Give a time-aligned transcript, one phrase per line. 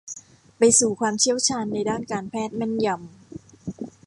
[0.57, 3.97] ไปสู่ความเชี่ยวชาญในด้านการแพทย์แม่นยำ